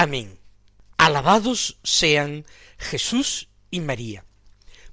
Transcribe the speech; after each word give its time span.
Amén. 0.00 0.38
Alabados 0.96 1.76
sean 1.82 2.46
Jesús 2.78 3.48
y 3.68 3.80
María. 3.80 4.24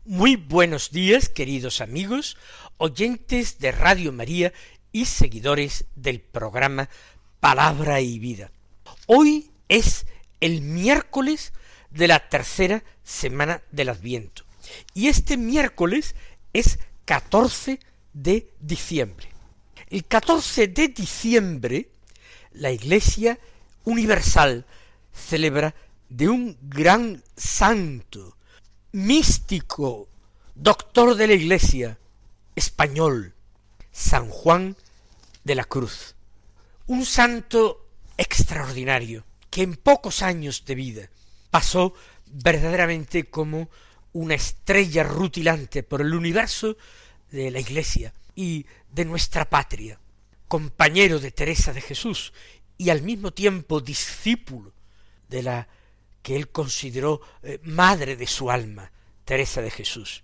Muy 0.04 0.36
buenos 0.36 0.90
días, 0.90 1.30
queridos 1.30 1.80
amigos, 1.80 2.38
oyentes 2.78 3.59
de 3.59 3.72
Radio 3.72 4.12
María 4.12 4.52
y 4.91 5.05
seguidores 5.05 5.86
del 5.95 6.22
programa 6.22 6.90
Palabra 7.40 8.02
y 8.02 8.18
Vida. 8.18 8.50
Hoy 9.05 9.52
es 9.70 10.08
el 10.42 10.61
miércoles 10.61 11.53
de 11.92 12.08
la 12.08 12.28
tercera 12.28 12.83
semana 13.03 13.61
del 13.70 13.89
Adviento. 13.89 14.44
Y 14.95 15.09
este 15.09 15.38
miércoles 15.38 16.16
es 16.52 16.80
14 17.06 17.80
de 18.14 18.50
diciembre. 18.59 19.28
El 19.92 20.03
14 20.03 20.67
de 20.67 20.88
diciembre, 20.88 21.89
la 22.53 22.72
Iglesia 22.72 23.38
Universal 23.83 24.66
celebra 25.16 25.73
de 26.09 26.27
un 26.30 26.58
gran 26.61 27.23
santo, 27.35 28.38
místico, 28.91 30.08
doctor 30.53 31.16
de 31.16 31.27
la 31.27 31.33
Iglesia, 31.33 31.97
español, 32.55 33.33
San 33.91 34.30
Juan 34.30 34.75
de 35.43 35.55
la 35.55 35.63
Cruz. 35.63 36.16
Un 36.88 37.05
santo 37.05 37.88
extraordinario, 38.17 39.25
que 39.49 39.63
en 39.63 39.75
pocos 39.75 40.21
años 40.21 40.63
de 40.66 40.75
vida 40.75 41.09
pasó 41.49 41.93
verdaderamente 42.25 43.25
como 43.25 43.69
una 44.13 44.36
estrella 44.36 45.03
rutilante 45.03 45.83
por 45.83 46.02
el 46.02 46.13
universo 46.13 46.77
de 47.31 47.52
la 47.52 47.59
Iglesia 47.59 48.13
y 48.36 48.66
de 48.91 49.05
nuestra 49.05 49.49
patria, 49.49 49.99
compañero 50.47 51.19
de 51.19 51.31
Teresa 51.31 51.73
de 51.73 51.81
Jesús 51.81 52.33
y 52.77 52.89
al 52.89 53.02
mismo 53.02 53.31
tiempo 53.31 53.81
discípulo 53.81 54.75
de 55.30 55.44
la 55.44 55.68
que 56.22 56.36
él 56.36 56.50
consideró 56.50 57.22
eh, 57.44 57.59
madre 57.64 58.16
de 58.16 58.28
su 58.28 58.50
alma, 58.50 58.92
Teresa 59.26 59.62
de 59.62 59.72
Jesús. 59.72 60.23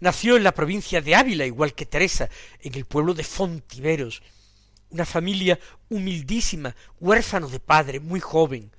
Nació 0.00 0.36
en 0.36 0.44
la 0.44 0.52
provincia 0.52 1.00
de 1.00 1.14
Ávila, 1.14 1.46
igual 1.46 1.74
que 1.74 1.86
Teresa, 1.86 2.28
en 2.60 2.74
el 2.74 2.84
pueblo 2.84 3.14
de 3.14 3.24
Fontiveros, 3.24 4.22
una 4.90 5.06
familia 5.06 5.58
humildísima, 5.88 6.74
huérfano 6.98 7.48
de 7.48 7.60
padre, 7.60 8.00
muy 8.00 8.20
joven, 8.20 8.72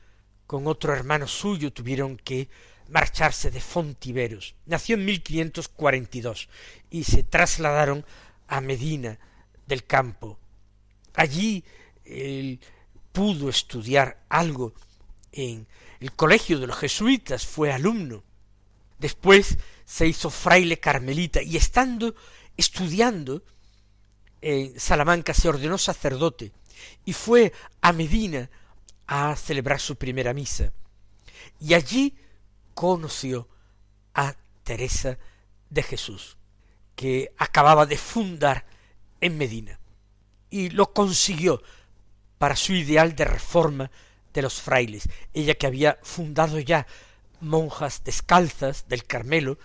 con 0.46 0.68
otro 0.68 0.94
hermano 0.94 1.28
suyo 1.28 1.72
tuvieron 1.72 2.18
que 2.18 2.50
marcharse 2.90 3.52
de 3.52 3.62
Fontiveros. 3.62 4.54
Nació 4.66 4.96
en 4.96 5.06
1542 5.06 6.50
y 6.90 7.06
se 7.06 7.24
trasladaron 7.24 8.06
a 8.48 8.60
Medina 8.60 9.18
del 9.66 9.86
Campo. 9.86 10.38
Allí 11.14 11.64
él 12.04 12.60
pudo 13.14 13.50
estudiar 13.50 14.22
algo 14.28 14.74
en 15.32 15.68
el 16.00 16.14
colegio 16.14 16.60
de 16.60 16.68
los 16.68 16.78
jesuitas, 16.78 17.46
fue 17.46 17.72
alumno. 17.72 18.24
Después 19.00 19.58
se 19.86 20.08
hizo 20.08 20.30
fraile 20.30 20.80
carmelita 20.80 21.42
y 21.42 21.58
estando 21.58 22.16
estudiando 22.58 23.44
en 24.42 24.80
Salamanca 24.80 25.34
se 25.34 25.50
ordenó 25.50 25.78
sacerdote 25.78 26.52
y 27.06 27.14
fue 27.14 27.54
a 27.82 27.94
Medina 27.94 28.50
a 29.08 29.36
celebrar 29.36 29.80
su 29.80 29.96
primera 29.96 30.34
misa. 30.34 30.72
Y 31.60 31.74
allí 31.74 32.16
conoció 32.74 33.48
a 34.14 34.36
Teresa 34.64 35.18
de 35.70 35.84
Jesús, 35.84 36.38
que 36.96 37.34
acababa 37.38 37.86
de 37.86 37.98
fundar 37.98 38.66
en 39.20 39.38
Medina. 39.38 39.80
Y 40.50 40.70
lo 40.70 40.94
consiguió 40.94 41.62
para 42.38 42.56
su 42.56 42.74
ideal 42.74 43.16
de 43.16 43.26
reforma 43.26 43.92
de 44.34 44.42
los 44.42 44.62
frailes, 44.62 45.10
ella 45.34 45.56
que 45.56 45.68
había 45.68 46.00
fundado 46.04 46.60
ya 46.60 46.88
monjas 47.40 48.04
descalzas 48.04 48.88
del 48.88 49.06
Carmelo, 49.06 49.58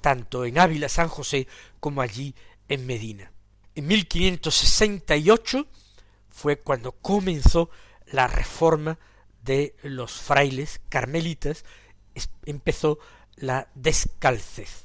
tanto 0.00 0.44
en 0.44 0.58
Ávila 0.58 0.88
San 0.88 1.08
José 1.08 1.46
como 1.78 2.02
allí 2.02 2.34
en 2.68 2.86
Medina. 2.86 3.30
En 3.74 3.86
1568 3.86 5.66
fue 6.28 6.58
cuando 6.58 6.92
comenzó 6.92 7.70
la 8.06 8.26
reforma 8.26 8.98
de 9.42 9.74
los 9.82 10.12
frailes 10.12 10.80
carmelitas, 10.88 11.64
empezó 12.44 12.98
la 13.36 13.68
descalcez. 13.74 14.84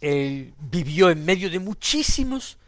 Él 0.00 0.54
vivió 0.58 1.10
en 1.10 1.24
medio 1.24 1.48
de 1.48 1.58
muchísimos 1.58 2.58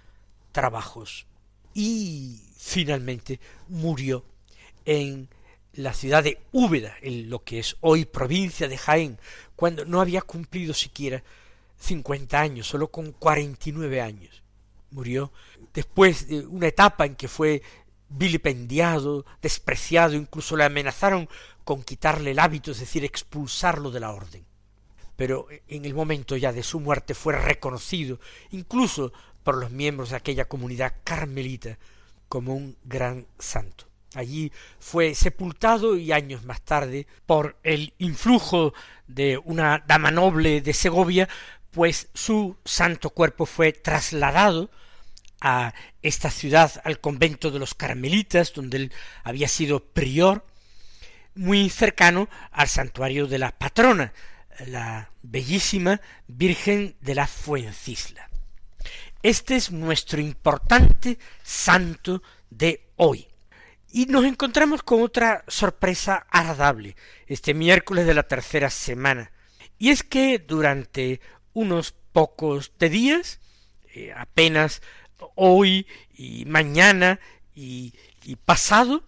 trabajos 0.53 1.27
y 1.75 2.41
finalmente 2.57 3.39
murió 3.69 4.25
en 4.85 5.29
la 5.79 5.95
ciudad 5.95 6.25
de 6.25 6.41
Úbeda, 6.51 6.97
en 7.03 7.31
lo 7.31 7.45
que 7.45 7.61
es 7.61 7.77
hoy 7.81 8.05
provincia 8.05 8.67
de 8.67 8.77
Jaén, 8.77 9.19
cuando 9.55 9.85
no 9.85 10.01
había 10.01 10.23
cumplido 10.23 10.75
siquiera 10.75 11.23
cincuenta 11.79 12.41
años, 12.41 12.67
solo 12.67 12.91
con 12.91 13.13
cuarenta 13.13 13.69
y 13.69 13.73
nueve 13.73 14.01
años. 14.01 14.43
Murió 14.91 15.33
después 15.73 16.27
de 16.27 16.41
una 16.41 16.67
etapa 16.67 17.07
en 17.07 17.15
que 17.15 17.29
fue 17.29 17.63
vilipendiado, 18.09 19.25
despreciado, 19.41 20.15
incluso 20.15 20.57
le 20.57 20.65
amenazaron 20.65 21.29
con 21.63 21.85
quitarle 21.85 22.33
el 22.33 22.41
hábito, 22.41 22.73
es 22.73 22.81
decir, 22.81 23.05
expulsarlo 23.05 23.93
de 23.93 24.01
la 24.01 24.13
orden. 24.13 24.45
Pero 25.15 25.47
en 25.69 25.85
el 25.85 25.95
momento 25.95 26.37
ya 26.37 26.53
de 26.53 26.65
su 26.65 26.81
muerte 26.81 27.15
fue 27.15 27.37
reconocido, 27.37 28.19
incluso 28.51 29.13
por 29.45 29.57
los 29.57 29.71
miembros 29.71 30.11
de 30.11 30.17
aquella 30.17 30.47
comunidad 30.47 30.95
carmelita, 31.05 31.79
como 32.29 32.55
un 32.55 32.77
gran 32.85 33.27
santo. 33.39 33.88
Allí 34.15 34.53
fue 34.79 35.15
sepultado 35.15 35.97
y 35.97 36.13
años 36.13 36.45
más 36.45 36.63
tarde, 36.63 37.07
por 37.27 37.57
el 37.63 37.93
influjo 37.99 38.73
de 39.07 39.39
una 39.39 39.85
dama 39.87 40.11
noble 40.11 40.61
de 40.61 40.73
Segovia, 40.73 41.29
pues 41.71 42.09
su 42.15 42.57
santo 42.65 43.11
cuerpo 43.11 43.45
fue 43.45 43.73
trasladado 43.73 44.71
a 45.41 45.75
esta 46.03 46.31
ciudad, 46.31 46.81
al 46.85 47.01
convento 47.01 47.51
de 47.51 47.59
los 47.59 47.75
carmelitas, 47.75 48.53
donde 48.53 48.77
él 48.79 48.93
había 49.25 49.49
sido 49.49 49.85
prior, 49.85 50.45
muy 51.35 51.71
cercano 51.71 52.29
al 52.51 52.69
santuario 52.69 53.27
de 53.27 53.39
la 53.39 53.53
patrona, 53.53 54.13
la 54.67 55.11
bellísima 55.23 56.01
Virgen 56.27 56.97
de 57.01 57.15
la 57.15 57.27
Fuencisla. 57.27 58.29
Este 59.23 59.57
es 59.57 59.71
nuestro 59.71 60.21
importante 60.21 61.19
santo 61.43 62.23
de 62.51 62.89
hoy. 62.97 63.29
Y 63.91 64.07
nos 64.07 64.25
encontramos 64.25 64.83
con 64.83 65.03
otra 65.03 65.45
sorpresa 65.49 66.27
agradable 66.31 66.97
este 67.27 67.55
miércoles 67.55 68.07
de 68.07 68.15
la 68.15 68.25
tercera 68.25 68.71
semana. 68.71 69.33
Y 69.79 69.91
es 69.91 70.03
que 70.03 70.39
durante 70.39 71.21
unos 71.55 71.93
pocos 72.13 72.73
de 72.79 72.91
días, 72.91 73.41
eh, 73.95 74.13
apenas 74.15 74.83
hoy 75.35 75.87
y 76.15 76.45
mañana 76.45 77.19
y, 77.55 77.95
y 78.25 78.37
pasado, 78.37 79.05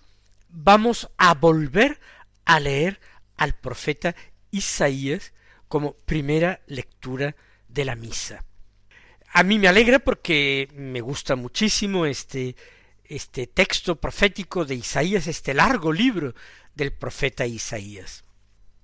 vamos 0.48 1.10
a 1.18 1.34
volver 1.34 2.00
a 2.44 2.58
leer 2.58 3.00
al 3.36 3.54
profeta 3.54 4.14
Isaías 4.50 5.32
como 5.68 5.92
primera 5.92 6.60
lectura 6.66 7.36
de 7.68 7.84
la 7.84 7.96
misa. 7.96 8.44
A 9.32 9.42
mí 9.44 9.58
me 9.58 9.68
alegra 9.68 10.00
porque 10.00 10.68
me 10.74 11.00
gusta 11.00 11.36
muchísimo 11.36 12.06
este 12.06 12.56
este 13.10 13.48
texto 13.48 13.96
profético 13.96 14.64
de 14.64 14.76
Isaías, 14.76 15.26
este 15.26 15.52
largo 15.52 15.92
libro 15.92 16.32
del 16.76 16.92
profeta 16.92 17.44
Isaías. 17.44 18.24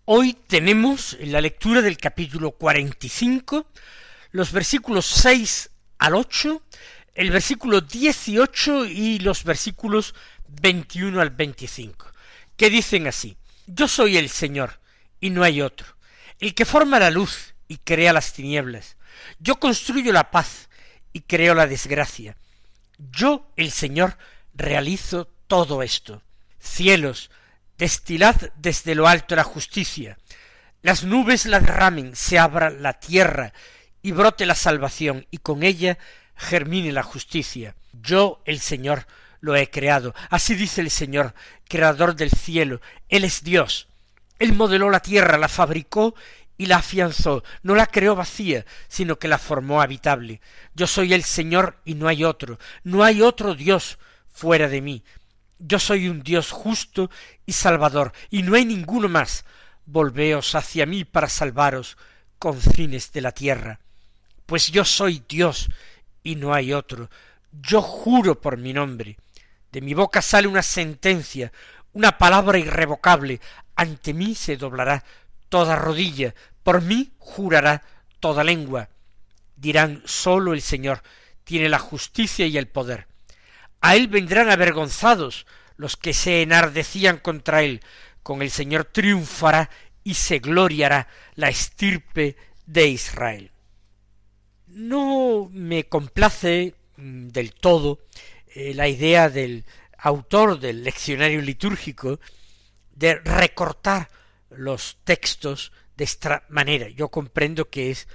Hoy 0.04 0.34
tenemos 0.48 1.16
en 1.20 1.30
la 1.30 1.40
lectura 1.40 1.80
del 1.80 1.96
capítulo 1.96 2.50
45 2.50 3.68
los 4.32 4.50
versículos 4.50 5.06
6 5.06 5.70
al 5.98 6.16
8, 6.16 6.60
el 7.14 7.30
versículo 7.30 7.80
18 7.80 8.86
y 8.86 9.20
los 9.20 9.44
versículos 9.44 10.14
21 10.60 11.20
al 11.20 11.30
25, 11.30 12.06
que 12.56 12.68
dicen 12.68 13.06
así, 13.06 13.36
Yo 13.66 13.86
soy 13.86 14.16
el 14.16 14.28
Señor, 14.28 14.80
y 15.20 15.30
no 15.30 15.44
hay 15.44 15.62
otro, 15.62 15.86
el 16.40 16.52
que 16.54 16.64
forma 16.64 16.98
la 16.98 17.10
luz 17.10 17.54
y 17.68 17.78
crea 17.78 18.12
las 18.12 18.32
tinieblas. 18.32 18.96
Yo 19.38 19.60
construyo 19.60 20.12
la 20.12 20.32
paz 20.32 20.68
y 21.12 21.20
creo 21.20 21.54
la 21.54 21.68
desgracia. 21.68 22.36
Yo, 22.98 23.50
el 23.56 23.70
Señor, 23.70 24.16
realizo 24.54 25.28
todo 25.46 25.82
esto. 25.82 26.22
Cielos, 26.58 27.30
destilad 27.78 28.36
desde 28.56 28.94
lo 28.94 29.06
alto 29.06 29.36
la 29.36 29.44
justicia, 29.44 30.18
las 30.82 31.04
nubes 31.04 31.46
la 31.46 31.60
derramen, 31.60 32.14
se 32.14 32.38
abra 32.38 32.70
la 32.70 32.94
tierra 32.94 33.52
y 34.02 34.12
brote 34.12 34.46
la 34.46 34.54
salvación, 34.54 35.26
y 35.30 35.38
con 35.38 35.62
ella 35.62 35.98
germine 36.36 36.92
la 36.92 37.02
justicia. 37.02 37.74
Yo, 37.92 38.40
el 38.44 38.60
Señor, 38.60 39.06
lo 39.40 39.56
he 39.56 39.70
creado. 39.70 40.14
Así 40.30 40.54
dice 40.54 40.80
el 40.80 40.90
Señor, 40.90 41.34
creador 41.68 42.14
del 42.14 42.30
cielo. 42.30 42.80
Él 43.08 43.24
es 43.24 43.42
Dios. 43.42 43.88
Él 44.38 44.52
modeló 44.52 44.90
la 44.90 45.00
tierra, 45.00 45.38
la 45.38 45.48
fabricó 45.48 46.14
y 46.58 46.66
la 46.66 46.76
afianzó. 46.76 47.44
No 47.62 47.74
la 47.74 47.86
creó 47.86 48.14
vacía, 48.14 48.64
sino 48.88 49.18
que 49.18 49.28
la 49.28 49.38
formó 49.38 49.80
habitable. 49.80 50.40
Yo 50.74 50.86
soy 50.86 51.12
el 51.12 51.22
Señor 51.22 51.78
y 51.84 51.94
no 51.94 52.08
hay 52.08 52.24
otro. 52.24 52.58
No 52.84 53.04
hay 53.04 53.22
otro 53.22 53.54
Dios 53.54 53.98
fuera 54.28 54.68
de 54.68 54.80
mí. 54.80 55.02
Yo 55.58 55.78
soy 55.78 56.08
un 56.08 56.22
Dios 56.22 56.50
justo 56.50 57.10
y 57.46 57.52
salvador, 57.52 58.12
y 58.30 58.42
no 58.42 58.56
hay 58.56 58.66
ninguno 58.66 59.08
más. 59.08 59.44
Volveos 59.86 60.54
hacia 60.54 60.84
mí 60.84 61.04
para 61.04 61.28
salvaros, 61.28 61.96
confines 62.38 63.12
de 63.12 63.20
la 63.22 63.32
tierra. 63.32 63.80
Pues 64.44 64.70
yo 64.70 64.84
soy 64.84 65.24
Dios 65.28 65.70
y 66.22 66.36
no 66.36 66.52
hay 66.52 66.72
otro. 66.72 67.08
Yo 67.52 67.80
juro 67.80 68.40
por 68.40 68.58
mi 68.58 68.72
nombre. 68.72 69.16
De 69.72 69.80
mi 69.80 69.94
boca 69.94 70.20
sale 70.20 70.46
una 70.46 70.62
sentencia, 70.62 71.52
una 71.92 72.18
palabra 72.18 72.58
irrevocable. 72.58 73.40
Ante 73.74 74.12
mí 74.12 74.34
se 74.34 74.56
doblará 74.56 75.04
toda 75.48 75.76
rodilla, 75.76 76.34
por 76.62 76.82
mí 76.82 77.12
jurará 77.18 77.82
toda 78.20 78.44
lengua. 78.44 78.88
Dirán 79.56 80.02
sólo 80.04 80.52
el 80.52 80.62
Señor 80.62 81.02
tiene 81.44 81.68
la 81.68 81.78
justicia 81.78 82.46
y 82.46 82.58
el 82.58 82.68
poder. 82.68 83.06
A 83.80 83.96
él 83.96 84.08
vendrán 84.08 84.50
avergonzados 84.50 85.46
los 85.76 85.96
que 85.96 86.12
se 86.12 86.42
enardecían 86.42 87.18
contra 87.18 87.62
él. 87.62 87.80
Con 88.22 88.42
el 88.42 88.50
Señor 88.50 88.84
triunfará 88.84 89.70
y 90.02 90.14
se 90.14 90.38
gloriará 90.40 91.08
la 91.34 91.48
estirpe 91.48 92.36
de 92.66 92.88
Israel. 92.88 93.50
No 94.66 95.48
me 95.52 95.84
complace 95.84 96.74
mm, 96.96 97.28
del 97.28 97.52
todo 97.52 98.00
eh, 98.54 98.74
la 98.74 98.88
idea 98.88 99.30
del 99.30 99.64
autor 99.98 100.58
del 100.58 100.82
leccionario 100.84 101.40
litúrgico 101.40 102.20
de 102.94 103.14
recortar 103.16 104.08
los 104.58 104.98
textos 105.04 105.72
de 105.96 106.04
esta 106.04 106.44
manera. 106.48 106.88
Yo 106.88 107.08
comprendo 107.08 107.70
que 107.70 107.90
es 107.90 108.08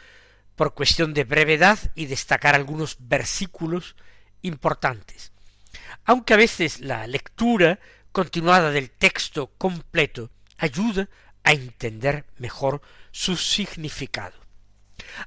por 0.55 0.73
cuestión 0.73 1.13
de 1.13 1.23
brevedad 1.23 1.79
y 1.95 2.05
destacar 2.05 2.55
algunos 2.55 2.97
versículos 2.99 3.95
importantes. 4.41 5.31
Aunque 6.05 6.33
a 6.33 6.37
veces 6.37 6.81
la 6.81 7.07
lectura 7.07 7.79
continuada 8.11 8.71
del 8.71 8.91
texto 8.91 9.47
completo 9.57 10.31
ayuda 10.57 11.09
a 11.43 11.53
entender 11.53 12.25
mejor 12.37 12.81
su 13.11 13.35
significado. 13.35 14.39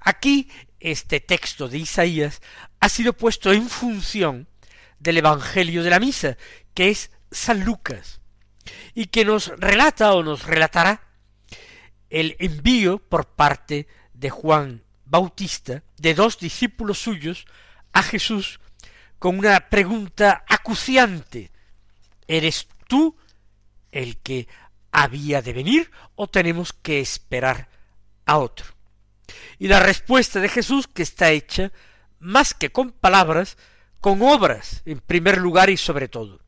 Aquí 0.00 0.48
este 0.80 1.20
texto 1.20 1.68
de 1.68 1.78
Isaías 1.78 2.40
ha 2.80 2.88
sido 2.88 3.14
puesto 3.14 3.52
en 3.52 3.68
función 3.68 4.48
del 4.98 5.18
Evangelio 5.18 5.82
de 5.82 5.90
la 5.90 6.00
Misa, 6.00 6.36
que 6.74 6.90
es 6.90 7.10
San 7.30 7.64
Lucas, 7.64 8.20
y 8.94 9.06
que 9.06 9.24
nos 9.24 9.48
relata 9.58 10.12
o 10.12 10.22
nos 10.22 10.44
relatará 10.44 11.03
el 12.14 12.36
envío 12.38 12.98
por 12.98 13.26
parte 13.26 13.88
de 14.12 14.30
Juan 14.30 14.84
Bautista 15.04 15.82
de 15.98 16.14
dos 16.14 16.38
discípulos 16.38 17.00
suyos 17.00 17.44
a 17.92 18.04
Jesús 18.04 18.60
con 19.18 19.36
una 19.36 19.68
pregunta 19.68 20.44
acuciante 20.48 21.50
¿Eres 22.28 22.68
tú 22.86 23.16
el 23.90 24.18
que 24.18 24.46
había 24.92 25.42
de 25.42 25.52
venir 25.52 25.90
o 26.14 26.28
tenemos 26.28 26.72
que 26.72 27.00
esperar 27.00 27.68
a 28.26 28.38
otro? 28.38 28.66
Y 29.58 29.66
la 29.68 29.80
respuesta 29.80 30.40
de 30.40 30.48
Jesús, 30.48 30.86
que 30.86 31.02
está 31.02 31.32
hecha 31.32 31.72
más 32.20 32.54
que 32.54 32.70
con 32.70 32.92
palabras, 32.92 33.58
con 34.00 34.22
obras, 34.22 34.82
en 34.86 35.00
primer 35.00 35.38
lugar 35.38 35.68
y 35.68 35.76
sobre 35.76 36.08
todo. 36.08 36.40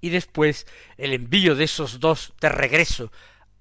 Y 0.00 0.10
después 0.10 0.66
el 0.98 1.14
envío 1.14 1.56
de 1.56 1.64
esos 1.64 1.98
dos 1.98 2.34
de 2.40 2.50
regreso 2.50 3.10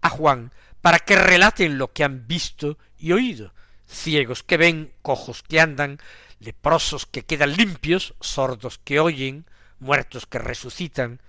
a 0.01 0.09
Juan 0.09 0.51
para 0.81 0.99
que 0.99 1.15
relaten 1.15 1.77
lo 1.77 1.93
que 1.93 2.03
han 2.03 2.27
visto 2.27 2.77
y 2.97 3.11
oído, 3.11 3.53
ciegos 3.87 4.43
que 4.43 4.57
ven, 4.57 4.93
cojos 5.01 5.43
que 5.43 5.59
andan, 5.59 5.99
leprosos 6.39 7.05
que 7.05 7.23
quedan 7.23 7.55
limpios, 7.55 8.15
sordos 8.19 8.79
que 8.79 8.99
oyen, 8.99 9.45
muertos 9.79 10.25
que 10.25 10.39
resucitan, 10.39 11.21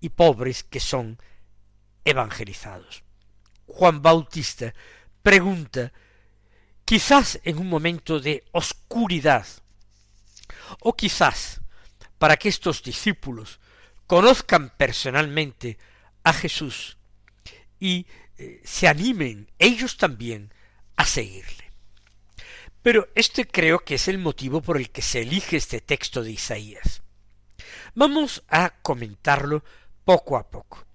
y 0.00 0.10
pobres 0.10 0.64
que 0.64 0.80
son 0.80 1.18
evangelizados. 2.04 3.02
Juan 3.66 4.00
Bautista 4.02 4.72
pregunta 5.22 5.92
quizás 6.84 7.40
en 7.44 7.58
un 7.58 7.68
momento 7.68 8.20
de 8.20 8.44
oscuridad, 8.52 9.46
o 10.80 10.96
quizás 10.96 11.60
para 12.18 12.36
que 12.36 12.48
estos 12.48 12.82
discípulos 12.82 13.60
conozcan 14.06 14.70
personalmente 14.76 15.78
a 16.24 16.32
Jesús 16.32 16.96
y 17.78 18.06
se 18.64 18.88
animen 18.88 19.50
ellos 19.58 19.96
también 19.96 20.52
a 20.96 21.04
seguirle. 21.04 21.72
Pero 22.82 23.08
este 23.14 23.46
creo 23.46 23.80
que 23.80 23.96
es 23.96 24.08
el 24.08 24.18
motivo 24.18 24.62
por 24.62 24.76
el 24.76 24.90
que 24.90 25.02
se 25.02 25.22
elige 25.22 25.56
este 25.56 25.80
texto 25.80 26.22
de 26.22 26.32
Isaías. 26.32 27.02
Vamos 27.94 28.44
a 28.48 28.70
comentarlo 28.82 29.64
poco 30.04 30.36
a 30.36 30.48
poco. 30.48 30.86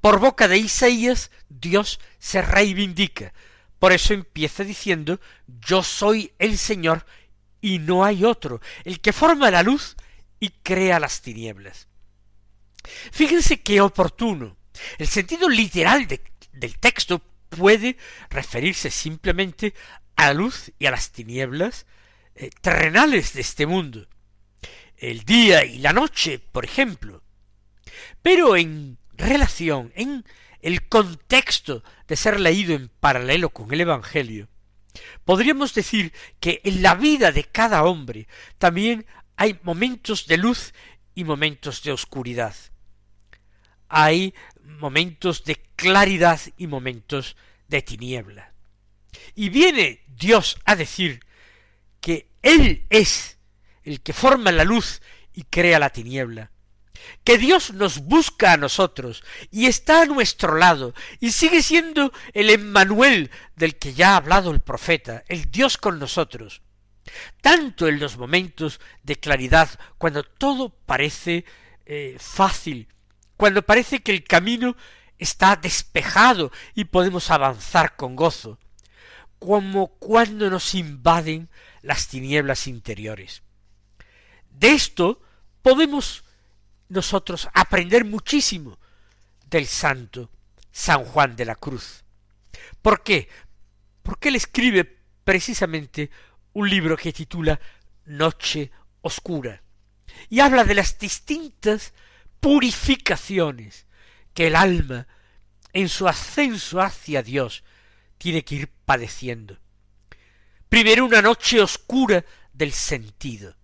Por 0.00 0.18
boca 0.18 0.48
de 0.48 0.58
Isaías 0.58 1.30
Dios 1.48 2.00
se 2.18 2.42
reivindica, 2.42 3.32
por 3.78 3.92
eso 3.92 4.14
empieza 4.14 4.64
diciendo, 4.64 5.20
yo 5.46 5.82
soy 5.82 6.32
el 6.38 6.58
Señor 6.58 7.04
y 7.60 7.78
no 7.78 8.04
hay 8.04 8.24
otro, 8.24 8.60
el 8.84 9.00
que 9.00 9.12
forma 9.12 9.50
la 9.50 9.62
luz 9.62 9.96
y 10.40 10.50
crea 10.50 10.98
las 10.98 11.22
tinieblas. 11.22 11.88
Fíjense 13.12 13.60
qué 13.60 13.80
oportuno. 13.80 14.56
El 14.98 15.06
sentido 15.06 15.48
literal 15.48 16.08
del 16.62 16.78
texto 16.78 17.20
puede 17.48 17.96
referirse 18.30 18.90
simplemente 18.90 19.74
a 20.14 20.28
la 20.28 20.34
luz 20.34 20.70
y 20.78 20.86
a 20.86 20.92
las 20.92 21.10
tinieblas 21.10 21.86
eh, 22.36 22.50
terrenales 22.60 23.34
de 23.34 23.40
este 23.40 23.66
mundo. 23.66 24.06
El 24.96 25.24
día 25.24 25.64
y 25.64 25.78
la 25.78 25.92
noche, 25.92 26.38
por 26.38 26.64
ejemplo. 26.64 27.24
Pero 28.22 28.56
en 28.56 28.96
relación, 29.14 29.92
en 29.96 30.24
el 30.60 30.88
contexto 30.88 31.82
de 32.06 32.14
ser 32.14 32.38
leído 32.38 32.74
en 32.74 32.88
paralelo 32.88 33.50
con 33.50 33.72
el 33.72 33.80
Evangelio, 33.80 34.48
podríamos 35.24 35.74
decir 35.74 36.12
que 36.38 36.60
en 36.62 36.80
la 36.80 36.94
vida 36.94 37.32
de 37.32 37.42
cada 37.42 37.82
hombre 37.82 38.28
también 38.58 39.04
hay 39.36 39.58
momentos 39.64 40.28
de 40.28 40.36
luz 40.36 40.72
y 41.16 41.24
momentos 41.24 41.82
de 41.82 41.90
oscuridad. 41.90 42.54
Hay 43.88 44.32
momentos 44.78 45.44
de 45.44 45.56
claridad 45.76 46.40
y 46.56 46.66
momentos 46.66 47.36
de 47.68 47.82
tiniebla. 47.82 48.52
Y 49.34 49.48
viene 49.48 50.02
Dios 50.08 50.58
a 50.64 50.76
decir 50.76 51.20
que 52.00 52.28
Él 52.42 52.86
es 52.90 53.38
el 53.84 54.00
que 54.00 54.12
forma 54.12 54.52
la 54.52 54.64
luz 54.64 55.00
y 55.34 55.44
crea 55.44 55.78
la 55.78 55.90
tiniebla, 55.90 56.50
que 57.24 57.38
Dios 57.38 57.72
nos 57.72 57.98
busca 57.98 58.52
a 58.52 58.56
nosotros 58.56 59.24
y 59.50 59.66
está 59.66 60.02
a 60.02 60.06
nuestro 60.06 60.56
lado 60.56 60.94
y 61.20 61.32
sigue 61.32 61.62
siendo 61.62 62.12
el 62.32 62.50
Emmanuel 62.50 63.30
del 63.56 63.76
que 63.76 63.94
ya 63.94 64.12
ha 64.12 64.16
hablado 64.16 64.50
el 64.50 64.60
profeta, 64.60 65.24
el 65.28 65.50
Dios 65.50 65.76
con 65.78 65.98
nosotros. 65.98 66.62
Tanto 67.40 67.88
en 67.88 67.98
los 67.98 68.16
momentos 68.16 68.80
de 69.02 69.16
claridad, 69.16 69.68
cuando 69.98 70.22
todo 70.22 70.68
parece 70.70 71.44
eh, 71.84 72.16
fácil, 72.18 72.88
cuando 73.42 73.62
parece 73.62 74.04
que 74.04 74.12
el 74.12 74.22
camino 74.22 74.76
está 75.18 75.56
despejado 75.56 76.52
y 76.76 76.84
podemos 76.84 77.28
avanzar 77.28 77.96
con 77.96 78.14
gozo, 78.14 78.60
como 79.40 79.88
cuando 79.98 80.48
nos 80.48 80.76
invaden 80.76 81.50
las 81.80 82.06
tinieblas 82.06 82.68
interiores. 82.68 83.42
De 84.48 84.68
esto 84.68 85.20
podemos 85.60 86.22
nosotros 86.88 87.48
aprender 87.52 88.04
muchísimo 88.04 88.78
del 89.50 89.66
santo 89.66 90.30
San 90.70 91.04
Juan 91.04 91.34
de 91.34 91.44
la 91.44 91.56
Cruz. 91.56 92.04
¿Por 92.80 93.02
qué? 93.02 93.28
Porque 94.04 94.28
él 94.28 94.36
escribe 94.36 94.84
precisamente 95.24 96.12
un 96.52 96.70
libro 96.70 96.96
que 96.96 97.12
titula 97.12 97.58
Noche 98.04 98.70
Oscura 99.00 99.64
y 100.28 100.38
habla 100.38 100.62
de 100.62 100.74
las 100.76 100.96
distintas 101.00 101.92
purificaciones 102.42 103.86
que 104.34 104.48
el 104.48 104.56
alma 104.56 105.06
en 105.72 105.88
su 105.88 106.08
ascenso 106.08 106.80
hacia 106.80 107.22
Dios 107.22 107.62
tiene 108.18 108.44
que 108.44 108.56
ir 108.56 108.68
padeciendo. 108.84 109.58
Primero 110.68 111.06
una 111.06 111.22
noche 111.22 111.60
oscura 111.60 112.24
del 112.52 112.72
sentido, 112.72 113.56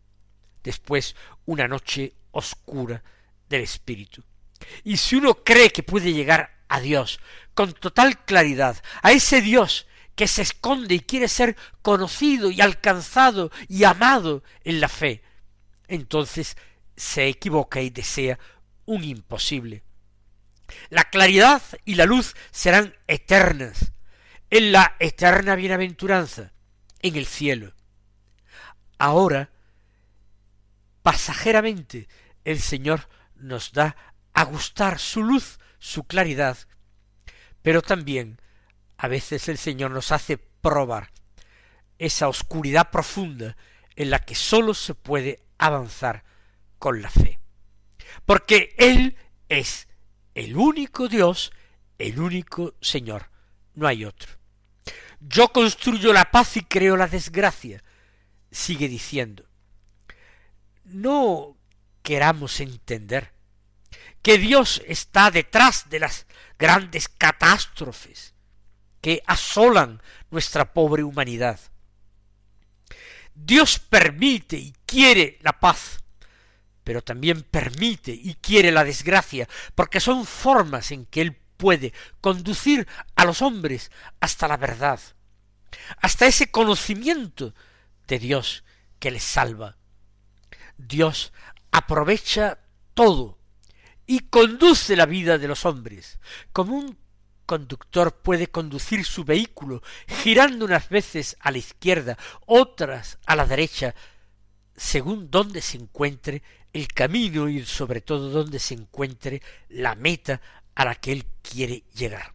después 0.63 1.17
una 1.45 1.67
noche 1.67 2.15
oscura 2.31 3.03
del 3.49 3.63
espíritu. 3.63 4.23
Y 4.85 4.97
si 4.97 5.17
uno 5.17 5.43
cree 5.43 5.71
que 5.71 5.83
puede 5.83 6.13
llegar 6.13 6.63
a 6.69 6.79
Dios 6.79 7.19
con 7.55 7.73
total 7.73 8.25
claridad, 8.25 8.81
a 9.03 9.11
ese 9.11 9.41
Dios 9.41 9.89
que 10.15 10.29
se 10.29 10.43
esconde 10.43 10.95
y 10.95 11.01
quiere 11.01 11.27
ser 11.27 11.57
conocido 11.83 12.49
y 12.53 12.61
alcanzado 12.61 13.51
y 13.67 13.83
amado 13.83 14.45
en 14.63 14.81
la 14.81 14.89
fe, 14.89 15.23
entonces 15.89 16.57
se 16.97 17.27
equivoca 17.27 17.81
y 17.81 17.91
desea 17.91 18.39
un 18.89 19.05
imposible. 19.05 19.85
La 20.89 21.05
claridad 21.05 21.63
y 21.85 21.95
la 21.95 22.07
luz 22.07 22.35
serán 22.51 22.97
eternas 23.07 23.93
en 24.51 24.73
la 24.73 24.97
eterna 24.99 25.55
bienaventuranza, 25.57 26.53
en 27.01 27.17
el 27.17 27.27
cielo. 27.27 27.75
Ahora, 28.99 29.51
pasajeramente, 31.03 32.09
el 32.45 32.61
Señor 32.61 33.09
nos 33.37 33.73
da 33.73 33.95
a 34.33 34.45
gustar 34.45 34.99
su 34.99 35.23
luz, 35.23 35.61
su 35.79 36.05
claridad, 36.05 36.57
pero 37.61 37.83
también 37.83 38.41
a 38.97 39.07
veces 39.07 39.49
el 39.49 39.59
Señor 39.59 39.91
nos 39.91 40.13
hace 40.13 40.39
probar 40.39 41.13
esa 41.99 42.29
oscuridad 42.29 42.91
profunda 42.91 43.55
en 43.97 44.09
la 44.09 44.21
que 44.21 44.35
sólo 44.35 44.73
se 44.73 44.95
puede 44.95 45.43
avanzar 45.59 46.25
con 46.79 47.03
la 47.03 47.11
fe. 47.11 47.38
Porque 48.25 48.75
Él 48.79 49.17
es 49.49 49.89
el 50.35 50.57
único 50.57 51.09
Dios, 51.09 51.53
el 51.99 52.21
único 52.21 52.75
Señor, 52.81 53.31
no 53.75 53.87
hay 53.87 54.05
otro. 54.05 54.33
Yo 55.21 55.49
construyo 55.49 56.13
la 56.13 56.31
paz 56.31 56.57
y 56.57 56.63
creo 56.63 56.97
la 56.97 57.09
desgracia, 57.09 57.83
sigue 58.51 58.89
diciendo. 58.89 59.45
No 60.85 61.57
queramos 62.03 62.61
entender 62.61 63.33
que 64.23 64.39
Dios 64.39 64.83
está 64.87 65.31
detrás 65.31 65.89
de 65.91 66.01
las 66.01 66.27
grandes 66.59 67.09
catástrofes 67.09 68.35
que 69.01 69.23
asolan 69.27 70.03
nuestra 70.31 70.73
pobre 70.73 71.03
humanidad. 71.03 71.61
Dios 73.35 73.79
permite 73.79 74.57
y 74.57 74.75
quiere 74.85 75.39
la 75.43 75.59
paz, 75.59 76.03
pero 76.89 77.03
también 77.03 77.43
permite 77.43 78.13
y 78.13 78.33
quiere 78.41 78.73
la 78.73 78.83
desgracia, 78.83 79.47
porque 79.75 80.01
son 80.01 80.25
formas 80.25 80.91
en 80.91 81.05
que 81.05 81.21
Él 81.21 81.37
puede 81.59 81.93
conducir 82.23 82.89
a 83.15 83.27
los 83.27 83.43
hombres 83.43 83.91
hasta 84.21 84.49
la 84.49 84.57
verdad, 84.57 84.99
hasta 85.99 86.27
ese 86.27 86.51
conocimiento 86.51 87.55
de 88.07 88.19
Dios 88.19 88.65
que 88.99 89.11
les 89.11 89.23
salva. 89.23 89.77
Dios 90.79 91.35
aprovecha 91.73 92.59
todo 92.95 93.39
y 94.07 94.21
conduce 94.21 94.97
la 94.97 95.05
vida 95.05 95.37
de 95.37 95.47
los 95.47 95.67
hombres, 95.67 96.19
como 96.55 96.75
un 96.75 96.97
conductor 97.45 98.15
puede 98.23 98.47
conducir 98.47 99.05
su 99.05 99.25
vehículo 99.25 99.83
girando 100.23 100.65
unas 100.65 100.89
veces 100.89 101.37
a 101.41 101.51
la 101.51 101.59
izquierda, 101.59 102.17
otras 102.47 103.19
a 103.27 103.37
la 103.37 103.45
derecha, 103.45 103.95
según 104.75 105.31
donde 105.31 105.61
se 105.61 105.77
encuentre 105.77 106.43
el 106.73 106.89
camino 106.89 107.49
y 107.49 107.65
sobre 107.65 108.01
todo 108.01 108.31
donde 108.31 108.59
se 108.59 108.75
encuentre 108.75 109.43
la 109.69 109.95
meta 109.95 110.41
a 110.75 110.85
la 110.85 110.95
que 110.95 111.13
él 111.13 111.27
quiere 111.43 111.85
llegar. 111.95 112.35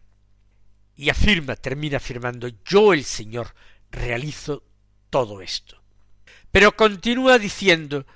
Y 0.96 1.10
afirma, 1.10 1.56
termina 1.56 1.96
afirmando, 1.96 2.48
yo 2.64 2.92
el 2.92 3.04
Señor 3.04 3.54
realizo 3.90 4.62
todo 5.10 5.40
esto. 5.40 5.82
Pero 6.50 6.76
continúa 6.76 7.38
diciendo 7.38 8.06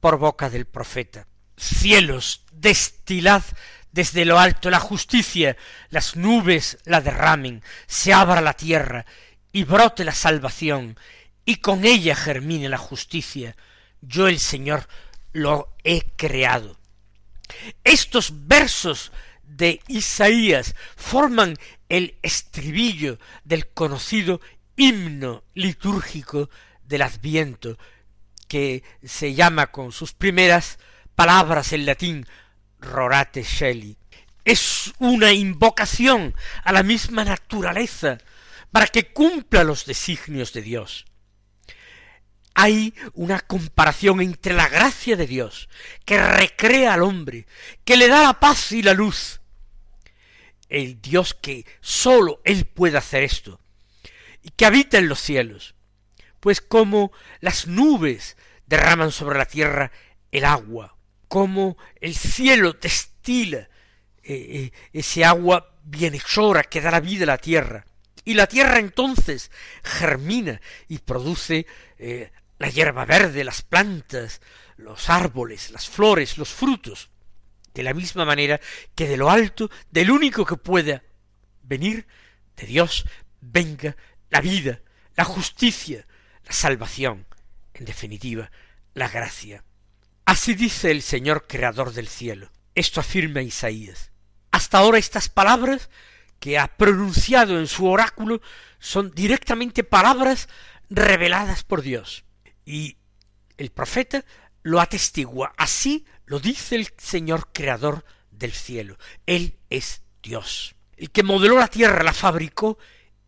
por 0.00 0.18
boca 0.18 0.50
del 0.50 0.66
profeta, 0.66 1.26
cielos, 1.56 2.44
destilad 2.52 3.42
desde 3.90 4.24
lo 4.24 4.38
alto 4.38 4.70
la 4.70 4.78
justicia, 4.78 5.56
las 5.90 6.14
nubes 6.14 6.78
la 6.84 7.00
derramen, 7.00 7.62
se 7.86 8.12
abra 8.12 8.40
la 8.40 8.52
tierra 8.52 9.06
y 9.50 9.64
brote 9.64 10.04
la 10.04 10.14
salvación, 10.14 10.96
y 11.44 11.56
con 11.56 11.84
ella 11.84 12.14
germine 12.14 12.68
la 12.68 12.78
justicia. 12.78 13.56
Yo 14.00 14.28
el 14.28 14.38
Señor 14.38 14.86
lo 15.32 15.76
he 15.84 16.02
creado. 16.16 16.78
Estos 17.84 18.46
versos 18.46 19.12
de 19.42 19.80
Isaías 19.88 20.74
forman 20.96 21.56
el 21.88 22.16
estribillo 22.22 23.18
del 23.44 23.68
conocido 23.68 24.40
himno 24.76 25.44
litúrgico 25.54 26.50
del 26.84 27.02
Adviento, 27.02 27.78
que 28.46 28.82
se 29.04 29.34
llama 29.34 29.68
con 29.68 29.92
sus 29.92 30.12
primeras 30.12 30.78
palabras 31.14 31.72
en 31.72 31.86
latín 31.86 32.26
Rorate 32.80 33.42
Shelley. 33.42 33.96
Es 34.44 34.92
una 34.98 35.32
invocación 35.32 36.34
a 36.64 36.72
la 36.72 36.82
misma 36.82 37.24
naturaleza 37.24 38.18
para 38.70 38.86
que 38.86 39.12
cumpla 39.12 39.64
los 39.64 39.84
designios 39.84 40.52
de 40.52 40.62
Dios. 40.62 41.04
Hay 42.60 42.92
una 43.14 43.38
comparación 43.38 44.20
entre 44.20 44.52
la 44.52 44.68
gracia 44.68 45.14
de 45.14 45.28
Dios, 45.28 45.68
que 46.04 46.20
recrea 46.20 46.94
al 46.94 47.04
hombre, 47.04 47.46
que 47.84 47.96
le 47.96 48.08
da 48.08 48.20
la 48.20 48.40
paz 48.40 48.72
y 48.72 48.82
la 48.82 48.94
luz. 48.94 49.40
El 50.68 51.00
Dios 51.00 51.34
que 51.34 51.64
sólo 51.80 52.40
Él 52.44 52.64
puede 52.64 52.98
hacer 52.98 53.22
esto, 53.22 53.60
y 54.42 54.50
que 54.50 54.66
habita 54.66 54.98
en 54.98 55.08
los 55.08 55.20
cielos, 55.20 55.76
pues 56.40 56.60
como 56.60 57.12
las 57.38 57.68
nubes 57.68 58.36
derraman 58.66 59.12
sobre 59.12 59.38
la 59.38 59.46
tierra 59.46 59.92
el 60.32 60.44
agua, 60.44 60.96
cómo 61.28 61.78
el 62.00 62.16
cielo 62.16 62.72
destila 62.72 63.58
eh, 63.58 63.68
eh, 64.24 64.72
ese 64.92 65.24
agua 65.24 65.76
bienhechora 65.84 66.64
que 66.64 66.80
da 66.80 66.90
la 66.90 66.98
vida 66.98 67.22
a 67.22 67.26
la 67.28 67.38
tierra. 67.38 67.86
Y 68.24 68.34
la 68.34 68.48
tierra 68.48 68.80
entonces 68.80 69.52
germina 69.84 70.60
y 70.88 70.98
produce 70.98 71.64
eh, 71.98 72.32
la 72.58 72.68
hierba 72.68 73.04
verde, 73.04 73.44
las 73.44 73.62
plantas, 73.62 74.40
los 74.76 75.10
árboles, 75.10 75.70
las 75.70 75.88
flores, 75.88 76.38
los 76.38 76.50
frutos. 76.50 77.10
De 77.74 77.82
la 77.82 77.94
misma 77.94 78.24
manera 78.24 78.60
que 78.94 79.06
de 79.06 79.16
lo 79.16 79.30
alto, 79.30 79.70
del 79.90 80.10
único 80.10 80.44
que 80.44 80.56
pueda 80.56 81.02
venir, 81.62 82.06
de 82.56 82.66
Dios, 82.66 83.06
venga 83.40 83.96
la 84.30 84.40
vida, 84.40 84.80
la 85.16 85.24
justicia, 85.24 86.06
la 86.44 86.52
salvación, 86.52 87.26
en 87.74 87.84
definitiva, 87.84 88.50
la 88.94 89.08
gracia. 89.08 89.64
Así 90.24 90.54
dice 90.54 90.90
el 90.90 91.02
Señor 91.02 91.46
Creador 91.46 91.92
del 91.92 92.08
cielo. 92.08 92.50
Esto 92.74 93.00
afirma 93.00 93.42
Isaías. 93.42 94.10
Hasta 94.50 94.78
ahora 94.78 94.98
estas 94.98 95.28
palabras 95.28 95.88
que 96.40 96.58
ha 96.58 96.76
pronunciado 96.76 97.58
en 97.58 97.66
su 97.66 97.86
oráculo 97.86 98.40
son 98.78 99.10
directamente 99.12 99.84
palabras 99.84 100.48
reveladas 100.90 101.64
por 101.64 101.82
Dios. 101.82 102.24
Y 102.68 102.96
el 103.56 103.70
profeta 103.70 104.24
lo 104.62 104.80
atestigua. 104.80 105.54
Así 105.56 106.04
lo 106.26 106.40
dice 106.40 106.76
el 106.76 106.88
Señor 106.98 107.48
Creador 107.52 108.04
del 108.30 108.52
cielo. 108.52 108.98
Él 109.26 109.58
es 109.70 110.02
Dios. 110.22 110.74
El 110.96 111.10
que 111.10 111.22
modeló 111.22 111.58
la 111.58 111.68
tierra, 111.68 112.02
la 112.02 112.12
fabricó 112.12 112.78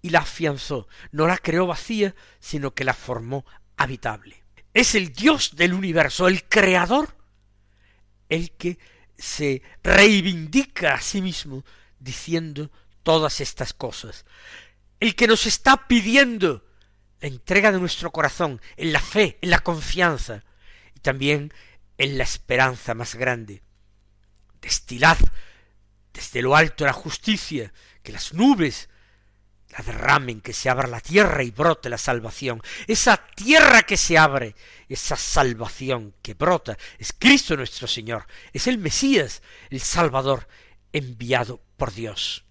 y 0.03 0.11
la 0.11 0.21
afianzó. 0.21 0.89
No 1.13 1.27
la 1.27 1.39
creó 1.39 1.67
vacía, 1.67 2.15
sino 2.39 2.75
que 2.75 2.85
la 2.85 2.95
formó 2.95 3.47
habitable 3.77 4.41
es 4.75 4.95
el 4.95 5.13
Dios 5.13 5.57
del 5.57 5.75
universo, 5.75 6.29
el 6.29 6.45
creador, 6.45 7.17
el 8.29 8.53
que 8.53 8.79
se 9.19 9.63
reivindica 9.83 10.95
a 10.95 11.01
sí 11.01 11.21
mismo 11.21 11.65
diciendo 11.99 12.71
todas 13.03 13.41
estas 13.41 13.73
cosas, 13.73 14.25
el 15.01 15.15
que 15.15 15.27
nos 15.27 15.47
está 15.47 15.89
pidiendo 15.89 16.65
entrega 17.21 17.73
de 17.73 17.81
nuestro 17.81 18.11
corazón 18.11 18.61
en 18.77 18.93
la 18.93 19.01
fe, 19.01 19.39
en 19.43 19.51
la 19.51 19.61
confianza 19.61 20.45
y 20.95 21.01
también 21.01 21.53
en 21.99 22.19
la 22.19 22.25
esperanza 22.25 22.95
más 22.95 23.15
grande. 23.15 23.63
Destilad 24.61 25.19
desde 26.13 26.43
lo 26.43 26.57
alto 26.57 26.85
la 26.85 26.93
justicia, 26.93 27.73
que 28.03 28.13
las 28.13 28.33
nubes 28.33 28.89
la 29.71 29.85
derramen, 29.85 30.41
que 30.41 30.53
se 30.53 30.69
abra 30.69 30.89
la 30.89 31.01
tierra 31.01 31.43
y 31.43 31.51
brote 31.51 31.89
la 31.89 31.99
salvación. 31.99 32.61
Esa 32.87 33.17
tierra 33.35 33.83
que 33.83 33.97
se 33.97 34.19
abre, 34.19 34.57
esa 34.89 35.17
salvación 35.17 36.15
que 36.23 36.35
brota, 36.35 36.77
es 36.99 37.13
Cristo 37.17 37.57
nuestro 37.57 37.87
Señor, 37.87 38.27
es 38.53 38.67
el 38.67 38.79
Mesías, 38.79 39.43
el 39.71 39.81
Salvador 39.81 40.49
enviado 40.93 41.63
por 41.77 41.93
Dios. 41.93 42.45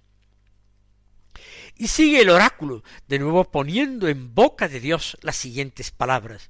Y 1.80 1.88
sigue 1.88 2.20
el 2.20 2.30
oráculo, 2.30 2.84
de 3.08 3.20
nuevo 3.20 3.46
poniendo 3.46 4.10
en 4.10 4.36
boca 4.36 4.68
de 4.68 4.82
Dios 4.82 5.18
las 5.22 5.38
siguientes 5.38 5.92
palabras. 5.92 6.50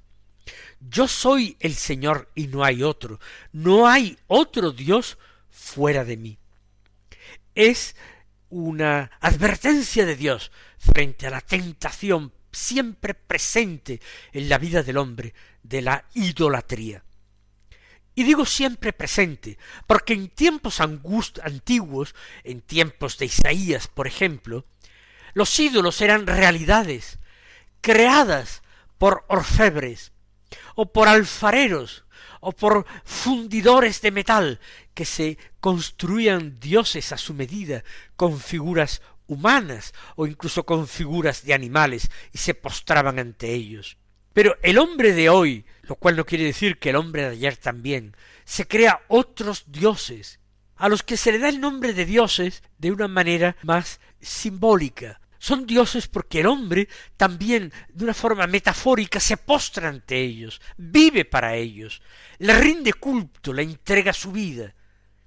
Yo 0.80 1.06
soy 1.06 1.56
el 1.60 1.76
Señor 1.76 2.28
y 2.34 2.48
no 2.48 2.64
hay 2.64 2.82
otro, 2.82 3.20
no 3.52 3.86
hay 3.86 4.18
otro 4.26 4.72
Dios 4.72 5.18
fuera 5.48 6.04
de 6.04 6.16
mí. 6.16 6.38
Es 7.54 7.94
una 8.48 9.12
advertencia 9.20 10.04
de 10.04 10.16
Dios 10.16 10.50
frente 10.78 11.28
a 11.28 11.30
la 11.30 11.42
tentación 11.42 12.32
siempre 12.50 13.14
presente 13.14 14.00
en 14.32 14.48
la 14.48 14.58
vida 14.58 14.82
del 14.82 14.96
hombre 14.96 15.32
de 15.62 15.80
la 15.80 16.06
idolatría. 16.12 17.04
Y 18.16 18.24
digo 18.24 18.44
siempre 18.44 18.92
presente, 18.92 19.58
porque 19.86 20.12
en 20.12 20.28
tiempos 20.28 20.80
antiguos, 20.80 22.16
en 22.42 22.62
tiempos 22.62 23.16
de 23.16 23.26
Isaías, 23.26 23.86
por 23.86 24.08
ejemplo, 24.08 24.66
los 25.34 25.58
ídolos 25.58 26.00
eran 26.00 26.26
realidades 26.26 27.18
creadas 27.80 28.62
por 28.98 29.24
orfebres, 29.28 30.12
o 30.74 30.92
por 30.92 31.08
alfareros, 31.08 32.04
o 32.40 32.52
por 32.52 32.86
fundidores 33.04 34.00
de 34.00 34.10
metal, 34.10 34.60
que 34.94 35.04
se 35.04 35.38
construían 35.60 36.58
dioses 36.60 37.12
a 37.12 37.16
su 37.16 37.34
medida, 37.34 37.84
con 38.16 38.40
figuras 38.40 39.02
humanas, 39.26 39.94
o 40.16 40.26
incluso 40.26 40.64
con 40.64 40.88
figuras 40.88 41.44
de 41.44 41.54
animales, 41.54 42.10
y 42.32 42.38
se 42.38 42.54
postraban 42.54 43.18
ante 43.18 43.52
ellos. 43.52 43.96
Pero 44.32 44.56
el 44.62 44.78
hombre 44.78 45.12
de 45.12 45.28
hoy, 45.28 45.64
lo 45.82 45.96
cual 45.96 46.16
no 46.16 46.24
quiere 46.24 46.44
decir 46.44 46.78
que 46.78 46.90
el 46.90 46.96
hombre 46.96 47.22
de 47.22 47.28
ayer 47.28 47.56
también, 47.56 48.16
se 48.44 48.66
crea 48.66 49.02
otros 49.08 49.64
dioses, 49.66 50.40
a 50.76 50.88
los 50.88 51.02
que 51.02 51.16
se 51.16 51.32
le 51.32 51.38
da 51.38 51.48
el 51.48 51.60
nombre 51.60 51.92
de 51.92 52.06
dioses 52.06 52.62
de 52.78 52.90
una 52.90 53.06
manera 53.06 53.56
más 53.62 54.00
simbólica. 54.20 55.19
Son 55.40 55.66
dioses 55.66 56.06
porque 56.06 56.38
el 56.38 56.46
hombre 56.46 56.88
también, 57.16 57.72
de 57.88 58.04
una 58.04 58.14
forma 58.14 58.46
metafórica, 58.46 59.18
se 59.18 59.36
postra 59.36 59.88
ante 59.88 60.20
ellos, 60.20 60.60
vive 60.76 61.24
para 61.24 61.56
ellos, 61.56 62.00
le 62.38 62.54
rinde 62.54 62.92
culto, 62.92 63.52
le 63.52 63.64
entrega 63.64 64.12
su 64.12 64.30
vida. 64.30 64.76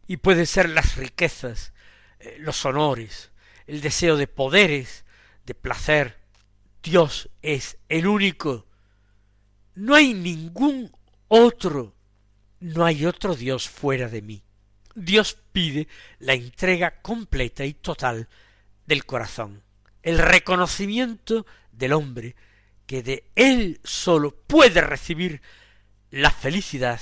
Y 0.08 0.18
pueden 0.18 0.48
ser 0.48 0.70
las 0.70 0.96
riquezas, 0.96 1.74
eh, 2.20 2.38
los 2.40 2.64
honores, 2.66 3.32
el 3.68 3.82
deseo 3.82 4.16
de 4.16 4.28
poderes, 4.28 5.04
de 5.46 5.54
placer. 5.54 6.18
Dios 6.82 7.30
es 7.42 7.78
el 7.90 8.08
único 8.08 8.68
no 9.76 9.96
hay 9.96 10.14
ningún 10.14 10.92
otro, 11.28 11.96
no 12.60 12.86
hay 12.86 13.06
otro 13.06 13.36
Dios 13.36 13.68
fuera 13.68 14.08
de 14.08 14.22
mí. 14.22 14.44
Dios 14.96 15.38
pide 15.52 15.88
la 16.20 16.34
entrega 16.34 17.02
completa 17.02 17.66
y 17.66 17.74
total 17.74 18.30
del 18.86 19.06
corazón, 19.06 19.63
el 20.04 20.20
reconocimiento 20.20 21.46
del 21.72 21.94
hombre 21.94 22.36
que 22.86 23.02
de 23.02 23.26
él 23.36 23.80
solo 23.84 24.36
puede 24.36 24.82
recibir 24.82 25.42
la 26.12 26.30
felicidad, 26.30 27.02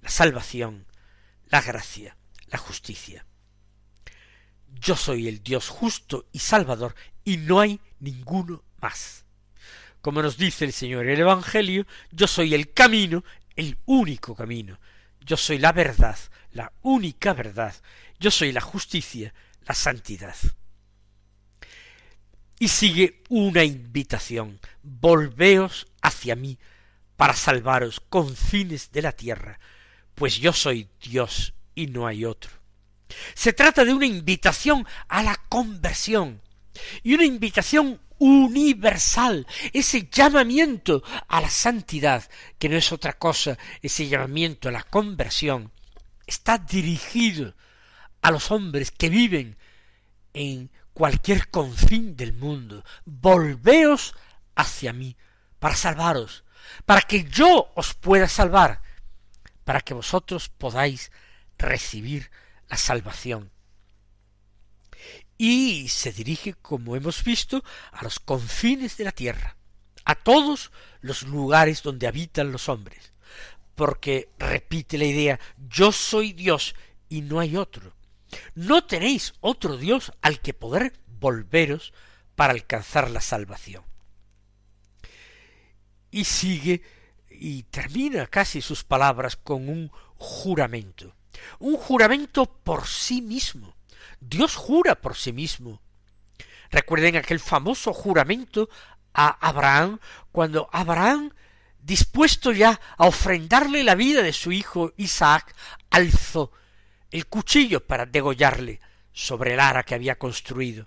la 0.00 0.08
salvación, 0.08 0.86
la 1.50 1.60
gracia, 1.60 2.16
la 2.46 2.58
justicia. 2.58 3.26
Yo 4.80 4.96
soy 4.96 5.28
el 5.28 5.42
Dios 5.42 5.68
justo 5.68 6.26
y 6.32 6.38
salvador 6.38 6.94
y 7.24 7.36
no 7.38 7.60
hay 7.60 7.80
ninguno 7.98 8.62
más. 8.80 9.24
Como 10.00 10.22
nos 10.22 10.36
dice 10.36 10.64
el 10.64 10.72
Señor 10.72 11.04
en 11.04 11.12
el 11.12 11.20
Evangelio, 11.20 11.86
yo 12.12 12.28
soy 12.28 12.54
el 12.54 12.72
camino, 12.72 13.24
el 13.56 13.76
único 13.86 14.36
camino. 14.36 14.78
Yo 15.20 15.36
soy 15.36 15.58
la 15.58 15.72
verdad, 15.72 16.18
la 16.52 16.72
única 16.82 17.32
verdad. 17.32 17.74
Yo 18.20 18.30
soy 18.30 18.52
la 18.52 18.60
justicia, 18.60 19.34
la 19.66 19.74
santidad. 19.74 20.36
Y 22.58 22.68
sigue 22.68 23.22
una 23.28 23.64
invitación. 23.64 24.60
Volveos 24.82 25.86
hacia 26.00 26.36
mí 26.36 26.58
para 27.16 27.34
salvaros 27.34 28.00
con 28.00 28.34
fines 28.34 28.92
de 28.92 29.02
la 29.02 29.12
tierra, 29.12 29.58
pues 30.14 30.38
yo 30.38 30.52
soy 30.52 30.88
Dios 31.02 31.54
y 31.74 31.86
no 31.86 32.06
hay 32.06 32.24
otro. 32.24 32.50
Se 33.34 33.52
trata 33.52 33.84
de 33.84 33.94
una 33.94 34.06
invitación 34.06 34.86
a 35.08 35.22
la 35.22 35.36
conversión 35.48 36.40
y 37.02 37.14
una 37.14 37.24
invitación 37.24 38.00
universal, 38.18 39.46
ese 39.72 40.08
llamamiento 40.10 41.02
a 41.28 41.40
la 41.40 41.50
santidad, 41.50 42.28
que 42.58 42.68
no 42.68 42.76
es 42.76 42.92
otra 42.92 43.14
cosa, 43.14 43.58
ese 43.82 44.08
llamamiento 44.08 44.68
a 44.68 44.72
la 44.72 44.82
conversión, 44.82 45.70
está 46.26 46.58
dirigido 46.58 47.54
a 48.22 48.30
los 48.30 48.50
hombres 48.50 48.90
que 48.90 49.10
viven 49.10 49.56
en 50.32 50.70
cualquier 50.96 51.50
confín 51.50 52.16
del 52.16 52.32
mundo. 52.32 52.82
Volveos 53.04 54.14
hacia 54.54 54.94
mí 54.94 55.14
para 55.58 55.74
salvaros, 55.74 56.42
para 56.86 57.02
que 57.02 57.24
yo 57.24 57.70
os 57.74 57.92
pueda 57.92 58.28
salvar, 58.28 58.80
para 59.64 59.82
que 59.82 59.92
vosotros 59.92 60.48
podáis 60.48 61.12
recibir 61.58 62.30
la 62.70 62.78
salvación 62.78 63.52
y 65.36 65.88
se 65.88 66.12
dirige, 66.12 66.54
como 66.54 66.96
hemos 66.96 67.22
visto, 67.22 67.62
a 67.92 68.02
los 68.02 68.18
confines 68.18 68.96
de 68.96 69.04
la 69.04 69.12
tierra, 69.12 69.58
a 70.06 70.14
todos 70.14 70.72
los 71.02 71.24
lugares 71.24 71.82
donde 71.82 72.06
habitan 72.06 72.52
los 72.52 72.70
hombres, 72.70 73.12
porque 73.74 74.30
repite 74.38 74.96
la 74.96 75.04
idea 75.04 75.40
yo 75.68 75.92
soy 75.92 76.32
Dios 76.32 76.74
y 77.10 77.20
no 77.20 77.38
hay 77.38 77.58
otro. 77.58 77.95
No 78.54 78.84
tenéis 78.84 79.34
otro 79.40 79.76
Dios 79.76 80.12
al 80.22 80.40
que 80.40 80.54
poder 80.54 80.92
volveros 81.20 81.92
para 82.34 82.52
alcanzar 82.52 83.10
la 83.10 83.20
salvación. 83.20 83.84
Y 86.10 86.24
sigue 86.24 86.82
y 87.28 87.64
termina 87.64 88.26
casi 88.26 88.62
sus 88.62 88.84
palabras 88.84 89.36
con 89.36 89.68
un 89.68 89.90
juramento, 90.16 91.14
un 91.58 91.76
juramento 91.76 92.46
por 92.46 92.86
sí 92.86 93.20
mismo, 93.20 93.76
Dios 94.20 94.56
jura 94.56 94.94
por 94.94 95.16
sí 95.16 95.32
mismo. 95.32 95.80
Recuerden 96.70 97.16
aquel 97.16 97.40
famoso 97.40 97.92
juramento 97.92 98.68
a 99.12 99.28
Abraham, 99.46 99.98
cuando 100.32 100.68
Abraham, 100.72 101.30
dispuesto 101.80 102.52
ya 102.52 102.80
a 102.96 103.06
ofrendarle 103.06 103.84
la 103.84 103.94
vida 103.94 104.22
de 104.22 104.32
su 104.32 104.52
hijo 104.52 104.92
Isaac, 104.96 105.54
alzó 105.90 106.52
el 107.16 107.26
cuchillo 107.26 107.86
para 107.86 108.04
degollarle 108.04 108.80
sobre 109.12 109.54
el 109.54 109.60
ara 109.60 109.82
que 109.82 109.94
había 109.94 110.18
construido. 110.18 110.86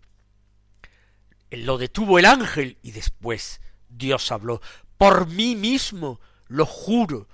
Lo 1.49 1.77
detuvo 1.79 2.19
el 2.19 2.25
ángel 2.25 2.77
y 2.83 2.91
después 2.91 3.59
Dios 3.89 4.31
habló, 4.31 4.61
por 4.97 5.27
mí 5.27 5.55
mismo 5.55 6.21
lo 6.47 6.65
juro, 6.67 7.27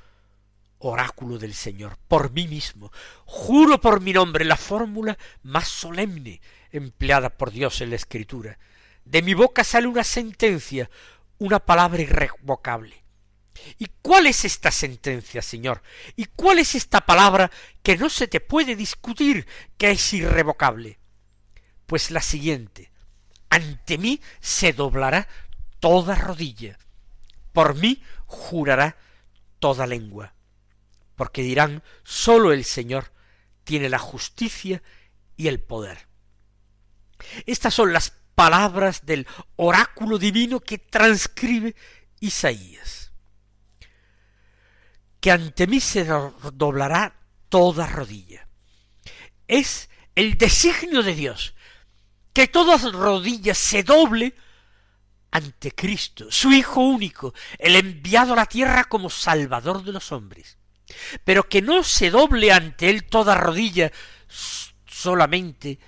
oráculo 0.80 1.38
del 1.38 1.54
Señor, 1.54 1.98
por 2.08 2.32
mí 2.32 2.48
mismo, 2.48 2.92
juro 3.26 3.82
por 3.82 4.00
mi 4.00 4.14
nombre 4.14 4.46
la 4.46 4.56
fórmula 4.56 5.18
más 5.44 5.68
solemne 5.68 6.40
empleada 6.72 7.30
por 7.30 7.52
Dios 7.52 7.82
en 7.82 7.90
la 7.90 7.98
Escritura. 7.98 8.58
De 9.04 9.22
mi 9.22 9.34
boca 9.34 9.66
sale 9.66 9.88
una 9.88 10.06
sentencia, 10.06 10.90
una 11.38 11.60
palabra 11.60 12.02
irrevocable. 12.02 13.04
¿Y 13.78 13.88
cuál 14.02 14.28
es 14.28 14.46
esta 14.46 14.72
sentencia, 14.72 15.42
Señor? 15.42 15.82
¿Y 16.16 16.26
cuál 16.26 16.60
es 16.60 16.76
esta 16.76 17.02
palabra 17.02 17.50
que 17.82 17.98
no 17.98 18.10
se 18.10 18.28
te 18.28 18.40
puede 18.40 18.76
discutir, 18.76 19.48
que 19.78 19.92
es 19.92 20.14
irrevocable? 20.14 21.00
Pues 21.86 22.12
la 22.12 22.22
siguiente, 22.22 22.92
ante 23.50 23.98
mí 23.98 24.22
se 24.40 24.74
doblará 24.74 25.28
toda 25.80 26.16
rodilla, 26.16 26.78
por 27.54 27.76
mí 27.76 28.04
jurará 28.26 28.98
toda 29.60 29.88
lengua 29.88 30.36
porque 31.16 31.42
dirán 31.42 31.84
sólo 32.04 32.52
el 32.52 32.64
Señor 32.64 33.12
tiene 33.64 33.90
la 33.90 34.00
justicia 34.00 34.84
y 35.38 35.48
el 35.48 35.60
poder. 35.60 36.08
Estas 37.46 37.74
son 37.74 37.94
las 37.94 38.14
palabras 38.36 39.06
del 39.06 39.28
oráculo 39.56 40.18
divino 40.18 40.60
que 40.60 40.78
transcribe 40.78 41.76
Isaías. 42.20 42.95
Que 45.26 45.32
ante 45.32 45.66
mí 45.66 45.80
se 45.80 46.06
doblará 46.06 47.20
toda 47.50 47.88
rodilla. 47.88 48.48
Es 49.48 49.90
el 50.14 50.38
designio 50.38 51.02
de 51.02 51.16
Dios 51.16 51.56
que 52.32 52.48
toda 52.48 52.78
rodilla 52.92 53.56
se 53.56 53.82
doble 53.82 54.36
ante 55.32 55.72
Cristo, 55.72 56.28
su 56.30 56.52
Hijo 56.52 56.82
único, 56.82 57.34
el 57.58 57.76
enviado 57.76 58.34
a 58.34 58.36
la 58.36 58.46
tierra 58.46 58.84
como 58.84 59.10
Salvador 59.10 59.84
de 59.84 59.94
los 59.94 60.12
hombres 60.12 60.60
pero 61.24 61.48
que 61.48 61.62
no 61.62 61.84
se 61.84 62.10
doble 62.10 62.52
ante 62.52 62.90
él 62.90 63.06
toda 63.06 63.36
rodilla 63.36 63.92
solamente 64.86 65.80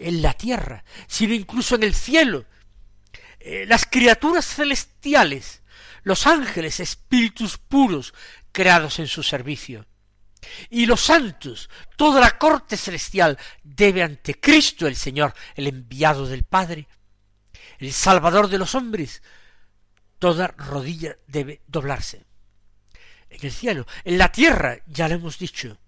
en 0.00 0.22
la 0.22 0.34
tierra, 0.34 0.84
sino 1.06 1.34
incluso 1.34 1.74
en 1.76 1.84
el 1.84 1.94
cielo. 1.94 2.44
Eh, 3.40 3.64
las 3.66 3.86
criaturas 3.86 4.46
celestiales, 4.46 5.62
los 6.02 6.26
ángeles, 6.26 6.80
espíritus 6.80 7.58
puros, 7.58 8.14
creados 8.54 8.98
en 9.00 9.08
su 9.08 9.22
servicio. 9.22 9.84
Y 10.70 10.86
los 10.86 11.00
santos, 11.00 11.68
toda 11.96 12.20
la 12.20 12.38
corte 12.38 12.76
celestial, 12.76 13.38
debe 13.62 14.02
ante 14.02 14.40
Cristo 14.40 14.86
el 14.86 14.96
Señor, 14.96 15.34
el 15.56 15.66
enviado 15.66 16.26
del 16.26 16.44
Padre, 16.44 16.86
el 17.78 17.92
Salvador 17.92 18.48
de 18.48 18.58
los 18.58 18.74
hombres, 18.74 19.22
toda 20.18 20.48
rodilla 20.48 21.16
debe 21.26 21.62
doblarse 21.66 22.24
en 23.34 23.46
el 23.46 23.52
cielo, 23.52 23.86
en 24.04 24.18
la 24.18 24.30
tierra, 24.30 24.78
ya 24.86 25.08
lo 25.08 25.16
hemos 25.16 25.38
dicho, 25.38 25.78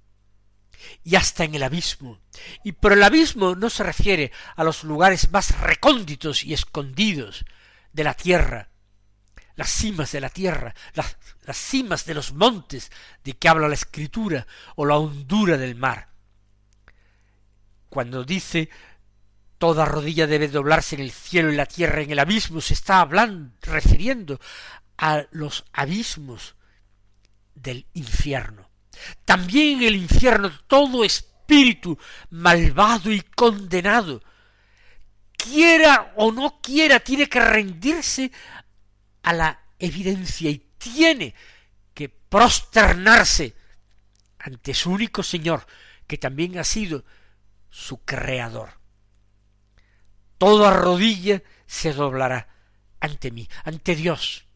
y 1.05 1.15
hasta 1.15 1.45
en 1.45 1.55
el 1.55 1.63
abismo. 1.63 2.21
Y 2.65 2.73
por 2.73 2.93
el 2.93 3.03
abismo 3.03 3.55
no 3.55 3.71
se 3.71 3.85
refiere 3.85 4.33
a 4.57 4.65
los 4.65 4.85
lugares 4.85 5.31
más 5.31 5.59
recónditos 5.61 6.45
y 6.45 6.53
escondidos 6.55 7.45
de 7.93 8.05
la 8.05 8.15
tierra, 8.15 8.71
las 9.57 9.71
cimas 9.71 10.13
de 10.13 10.21
la 10.21 10.29
tierra, 10.29 10.75
las, 10.95 11.17
las 11.45 11.57
cimas 11.57 12.05
de 12.05 12.15
los 12.15 12.33
montes 12.33 12.93
de 13.25 13.33
que 13.33 13.49
habla 13.49 13.69
la 13.69 13.75
escritura, 13.75 14.47
o 14.77 14.85
la 14.85 14.97
hondura 14.97 15.57
del 15.57 15.75
mar. 15.75 16.09
Cuando 17.89 18.25
dice 18.25 18.69
toda 19.59 19.87
rodilla 19.87 20.27
debe 20.27 20.49
doblarse 20.49 20.97
en 20.97 21.03
el 21.03 21.11
cielo 21.11 21.51
y 21.51 21.57
la 21.57 21.67
tierra 21.67 22.03
en 22.03 22.11
el 22.11 22.19
abismo, 22.19 22.61
se 22.61 22.75
está 22.75 23.01
hablando, 23.01 23.53
refiriendo 23.63 24.39
a 24.99 25.25
los 25.31 25.65
abismos 25.73 26.55
del 27.55 27.87
infierno. 27.95 28.69
También 29.25 29.79
en 29.79 29.89
el 29.89 29.97
infierno 29.97 30.51
todo 30.67 31.05
espíritu 31.05 31.99
malvado 32.31 33.13
y 33.13 33.21
condenado, 33.21 34.23
quiera 35.37 36.13
o 36.17 36.33
no 36.33 36.61
quiera, 36.61 37.01
tiene 37.01 37.29
que 37.29 37.41
rendirse 37.41 38.33
a 39.27 39.33
la 39.33 39.61
evidencia 39.81 40.49
y 40.51 40.59
tiene 40.79 41.35
que 41.93 42.09
prosternarse 42.09 43.57
ante 44.39 44.73
su 44.73 44.93
único 44.93 45.25
Señor, 45.25 45.67
que 46.07 46.17
también 46.17 46.59
ha 46.59 46.65
sido 46.65 47.05
su 47.69 48.05
creador. 48.05 48.79
Toda 50.39 50.73
rodilla 50.73 51.43
se 51.67 51.93
doblará 51.93 52.55
ante 53.01 53.33
mí, 53.33 53.49
ante 53.65 53.97
Dios, 53.97 54.47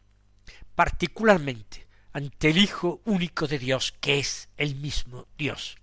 particularmente 0.73 1.85
ante 2.13 2.51
el 2.51 2.57
Hijo 2.57 3.01
único 3.03 3.47
de 3.47 3.59
Dios, 3.59 3.93
que 3.99 4.19
es 4.19 4.47
el 4.55 4.75
mismo 4.75 5.27
Dios. 5.37 5.75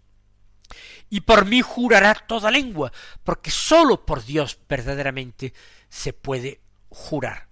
Y 1.10 1.20
por 1.20 1.44
mí 1.44 1.60
jurará 1.60 2.14
toda 2.14 2.50
lengua, 2.50 2.90
porque 3.22 3.50
sólo 3.50 4.06
por 4.06 4.24
Dios 4.24 4.58
verdaderamente 4.66 5.52
se 5.90 6.14
puede 6.14 6.62
jurar. 6.88 7.47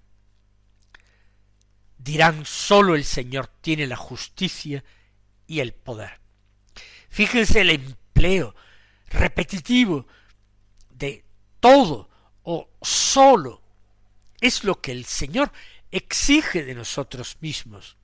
Dirán 2.06 2.46
sólo 2.46 2.94
el 2.94 3.04
Señor 3.04 3.48
tiene 3.60 3.84
la 3.88 3.96
justicia 3.96 4.84
y 5.44 5.58
el 5.58 5.74
poder. 5.74 6.20
Fíjense 7.08 7.62
el 7.62 7.70
empleo 7.70 8.54
repetitivo 9.08 10.06
de 10.88 11.24
todo 11.58 12.08
o 12.44 12.70
sólo 12.80 13.60
es 14.40 14.62
lo 14.62 14.80
que 14.80 14.92
el 14.92 15.04
Señor 15.04 15.50
exige 15.90 16.62
de 16.64 16.76
nosotros 16.76 17.38
mismos 17.40 17.96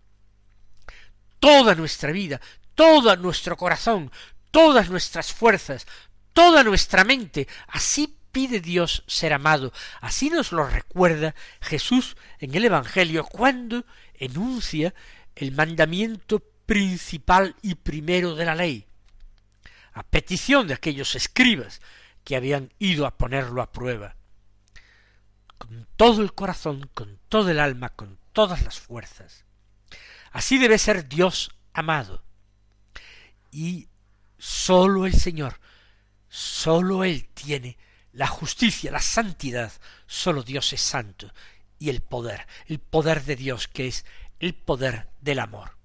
toda 1.38 1.76
nuestra 1.76 2.10
vida, 2.10 2.40
todo 2.74 3.14
nuestro 3.14 3.56
corazón, 3.56 4.10
todas 4.50 4.90
nuestras 4.90 5.32
fuerzas, 5.32 5.86
toda 6.32 6.64
nuestra 6.64 7.04
mente. 7.04 7.46
Así 7.68 8.18
pide 8.32 8.60
Dios 8.60 9.04
ser 9.06 9.32
amado. 9.32 9.72
Así 10.00 10.30
nos 10.30 10.50
lo 10.50 10.66
recuerda 10.66 11.34
Jesús 11.60 12.16
en 12.40 12.54
el 12.54 12.64
Evangelio 12.64 13.24
cuando 13.24 13.84
enuncia 14.14 14.94
el 15.36 15.52
mandamiento 15.52 16.40
principal 16.66 17.54
y 17.62 17.74
primero 17.74 18.34
de 18.34 18.44
la 18.44 18.54
ley, 18.54 18.86
a 19.92 20.02
petición 20.02 20.66
de 20.66 20.74
aquellos 20.74 21.14
escribas 21.14 21.80
que 22.24 22.36
habían 22.36 22.72
ido 22.78 23.06
a 23.06 23.16
ponerlo 23.16 23.62
a 23.62 23.72
prueba. 23.72 24.16
Con 25.58 25.86
todo 25.96 26.22
el 26.22 26.32
corazón, 26.32 26.90
con 26.94 27.18
todo 27.28 27.50
el 27.50 27.60
alma, 27.60 27.90
con 27.90 28.18
todas 28.32 28.62
las 28.62 28.80
fuerzas. 28.80 29.44
Así 30.32 30.58
debe 30.58 30.78
ser 30.78 31.08
Dios 31.08 31.50
amado. 31.72 32.24
Y 33.50 33.88
sólo 34.38 35.06
el 35.06 35.14
Señor, 35.14 35.60
sólo 36.28 37.04
Él 37.04 37.28
tiene 37.34 37.76
la 38.12 38.26
justicia, 38.26 38.90
la 38.90 39.00
santidad, 39.00 39.72
sólo 40.06 40.42
Dios 40.42 40.72
es 40.72 40.80
santo, 40.80 41.32
y 41.78 41.90
el 41.90 42.00
poder, 42.00 42.46
el 42.66 42.78
poder 42.78 43.24
de 43.24 43.36
Dios 43.36 43.68
que 43.68 43.88
es 43.88 44.04
el 44.38 44.54
poder 44.54 45.08
del 45.20 45.38
amor. 45.38 45.76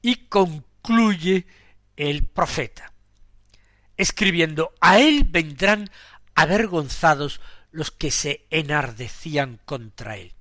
Y 0.00 0.26
concluye 0.26 1.46
el 1.96 2.26
profeta, 2.26 2.92
escribiendo, 3.96 4.72
a 4.80 4.98
él 4.98 5.24
vendrán 5.24 5.90
avergonzados 6.34 7.40
los 7.70 7.90
que 7.90 8.10
se 8.10 8.46
enardecían 8.50 9.60
contra 9.64 10.16
él. 10.16 10.34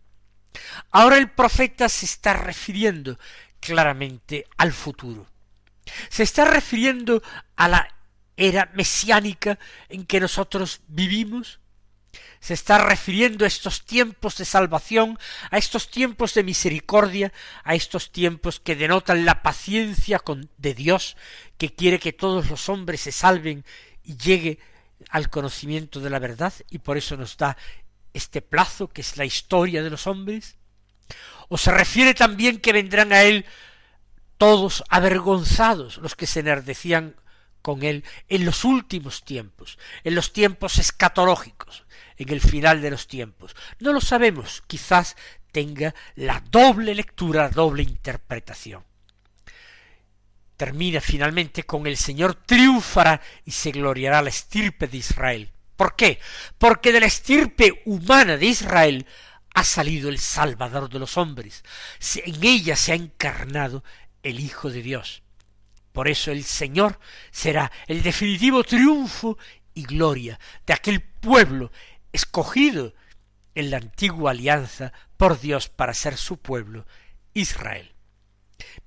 Ahora 0.91 1.17
el 1.17 1.31
profeta 1.31 1.89
se 1.89 2.05
está 2.05 2.33
refiriendo 2.33 3.17
claramente 3.59 4.45
al 4.57 4.71
futuro. 4.71 5.27
Se 6.09 6.23
está 6.23 6.45
refiriendo 6.45 7.21
a 7.55 7.67
la 7.67 7.92
era 8.37 8.71
mesiánica 8.73 9.59
en 9.89 10.05
que 10.05 10.19
nosotros 10.19 10.81
vivimos. 10.87 11.59
Se 12.39 12.53
está 12.53 12.77
refiriendo 12.77 13.45
a 13.45 13.47
estos 13.47 13.85
tiempos 13.85 14.37
de 14.37 14.45
salvación, 14.45 15.17
a 15.49 15.57
estos 15.57 15.89
tiempos 15.89 16.33
de 16.33 16.43
misericordia, 16.43 17.31
a 17.63 17.73
estos 17.73 18.11
tiempos 18.11 18.59
que 18.59 18.75
denotan 18.75 19.25
la 19.25 19.41
paciencia 19.41 20.21
de 20.57 20.73
Dios, 20.73 21.17
que 21.57 21.73
quiere 21.73 21.99
que 21.99 22.13
todos 22.13 22.49
los 22.49 22.69
hombres 22.69 23.01
se 23.01 23.11
salven 23.11 23.65
y 24.03 24.17
llegue 24.17 24.59
al 25.09 25.29
conocimiento 25.29 25.99
de 25.99 26.09
la 26.09 26.19
verdad, 26.19 26.53
y 26.69 26.79
por 26.79 26.97
eso 26.97 27.17
nos 27.17 27.37
da 27.37 27.57
este 28.13 28.41
plazo 28.41 28.89
que 28.89 29.01
es 29.01 29.17
la 29.17 29.25
historia 29.25 29.83
de 29.83 29.89
los 29.89 30.07
hombres? 30.07 30.57
¿O 31.49 31.57
se 31.57 31.71
refiere 31.71 32.13
también 32.13 32.59
que 32.59 32.73
vendrán 32.73 33.11
a 33.11 33.23
él 33.23 33.45
todos 34.37 34.83
avergonzados 34.89 35.97
los 35.97 36.15
que 36.15 36.27
se 36.27 36.41
enardecían 36.41 37.15
con 37.63 37.81
él 37.81 38.03
en 38.29 38.45
los 38.45 38.63
últimos 38.63 39.23
tiempos, 39.23 39.79
en 40.03 40.13
los 40.13 40.31
tiempos 40.31 40.77
escatológicos, 40.77 41.85
en 42.17 42.29
el 42.29 42.41
final 42.41 42.81
de 42.83 42.91
los 42.91 43.07
tiempos? 43.07 43.55
No 43.79 43.91
lo 43.91 44.01
sabemos, 44.01 44.61
quizás 44.67 45.15
tenga 45.51 45.95
la 46.15 46.43
doble 46.51 46.93
lectura, 46.93 47.43
la 47.43 47.49
doble 47.49 47.81
interpretación. 47.81 48.83
Termina 50.57 51.01
finalmente 51.01 51.63
con 51.63 51.87
el 51.87 51.97
Señor 51.97 52.35
triunfará 52.35 53.19
y 53.45 53.51
se 53.51 53.71
gloriará 53.71 54.21
la 54.21 54.29
estirpe 54.29 54.87
de 54.87 54.97
Israel. 54.97 55.51
¿Por 55.75 55.95
qué? 55.95 56.19
Porque 56.57 56.91
de 56.91 56.99
la 56.99 57.07
estirpe 57.07 57.81
humana 57.85 58.37
de 58.37 58.45
Israel 58.45 59.07
ha 59.55 59.63
salido 59.63 60.09
el 60.09 60.19
Salvador 60.19 60.89
de 60.89 60.99
los 60.99 61.17
hombres. 61.17 61.63
En 62.23 62.43
ella 62.43 62.75
se 62.75 62.91
ha 62.91 62.95
encarnado 62.95 63.83
el 64.21 64.39
Hijo 64.39 64.69
de 64.69 64.81
Dios. 64.81 65.22
Por 65.93 66.07
eso 66.09 66.31
el 66.31 66.43
Señor 66.43 66.99
será 67.31 67.71
el 67.87 68.01
definitivo 68.01 68.63
triunfo 68.63 69.37
y 69.73 69.83
gloria 69.83 70.39
de 70.65 70.73
aquel 70.73 71.01
pueblo 71.01 71.71
escogido 72.11 72.93
en 73.55 73.69
la 73.69 73.77
antigua 73.77 74.31
alianza 74.31 74.91
por 75.17 75.39
Dios 75.39 75.69
para 75.69 75.93
ser 75.93 76.17
su 76.17 76.37
pueblo, 76.37 76.85
Israel. 77.33 77.93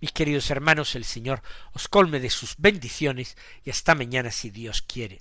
Mis 0.00 0.10
queridos 0.10 0.50
hermanos, 0.50 0.96
el 0.96 1.04
Señor 1.04 1.42
os 1.72 1.88
colme 1.88 2.18
de 2.18 2.30
sus 2.30 2.56
bendiciones 2.58 3.36
y 3.64 3.70
hasta 3.70 3.94
mañana 3.94 4.30
si 4.32 4.50
Dios 4.50 4.82
quiere. 4.82 5.20